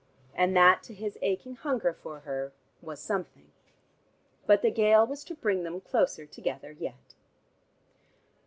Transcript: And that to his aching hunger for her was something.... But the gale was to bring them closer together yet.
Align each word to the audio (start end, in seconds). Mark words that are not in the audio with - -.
And 0.33 0.57
that 0.57 0.81
to 0.85 0.95
his 0.95 1.19
aching 1.21 1.57
hunger 1.57 1.93
for 1.93 2.21
her 2.21 2.53
was 2.81 2.99
something.... 2.99 3.51
But 4.47 4.63
the 4.63 4.71
gale 4.71 5.05
was 5.05 5.23
to 5.25 5.35
bring 5.35 5.61
them 5.61 5.79
closer 5.79 6.25
together 6.25 6.71
yet. 6.71 7.13